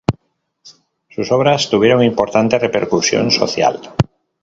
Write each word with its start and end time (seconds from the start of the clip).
Sus 1.09 1.31
obras 1.31 1.69
tuvieron 1.69 2.01
importante 2.03 2.57
repercusión 2.57 3.29
social. 3.29 3.79